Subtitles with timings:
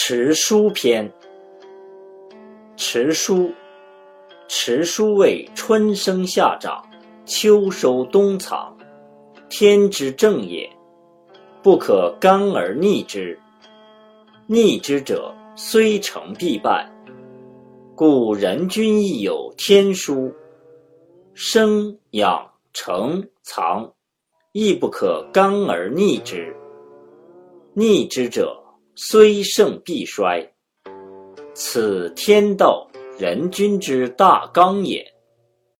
[0.00, 1.12] 持书篇，
[2.76, 3.52] 持书，
[4.46, 6.80] 持书谓春生夏长，
[7.26, 8.74] 秋收冬藏，
[9.50, 10.70] 天之正也，
[11.64, 13.38] 不可干而逆之。
[14.46, 16.88] 逆之者，虽成必败。
[17.96, 20.32] 故人君亦有天书，
[21.34, 23.92] 生养成藏，
[24.52, 26.54] 亦不可干而逆之。
[27.74, 28.56] 逆之者。
[29.00, 30.44] 虽盛必衰，
[31.54, 32.84] 此天道
[33.16, 35.06] 人君之大纲也。